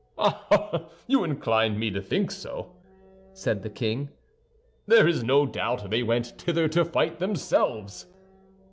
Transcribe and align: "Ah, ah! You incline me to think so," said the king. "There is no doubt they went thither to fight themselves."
"Ah, 0.17 0.47
ah! 0.49 0.89
You 1.05 1.23
incline 1.23 1.77
me 1.77 1.91
to 1.91 2.01
think 2.01 2.31
so," 2.31 2.71
said 3.33 3.61
the 3.61 3.69
king. 3.69 4.09
"There 4.87 5.07
is 5.07 5.23
no 5.23 5.45
doubt 5.45 5.91
they 5.91 6.01
went 6.01 6.25
thither 6.39 6.67
to 6.69 6.83
fight 6.83 7.19
themselves." 7.19 8.07